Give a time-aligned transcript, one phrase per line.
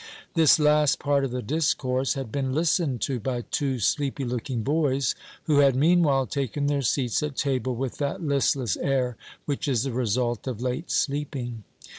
[0.33, 5.13] This last part of the discourse had been listened to by two sleepy looking boys,
[5.43, 9.91] who had, meanwhile, taken their seats at table with that listless air which is the
[9.91, 11.65] result of late sleeping.